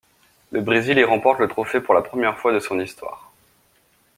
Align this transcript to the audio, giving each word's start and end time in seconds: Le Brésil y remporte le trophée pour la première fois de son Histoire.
Le 0.49 0.61
Brésil 0.61 0.97
y 0.97 1.03
remporte 1.03 1.37
le 1.39 1.47
trophée 1.47 1.79
pour 1.79 1.93
la 1.93 2.01
première 2.01 2.35
fois 2.39 2.51
de 2.53 2.59
son 2.59 2.79
Histoire. 2.79 3.31